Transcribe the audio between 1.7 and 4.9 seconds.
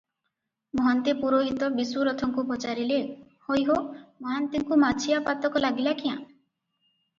ବିଶୁ ରଥଙ୍କୁ ପଚାରିଲେ, "ହୋଇ ହୋ, ମହାନ୍ତିଙ୍କୁ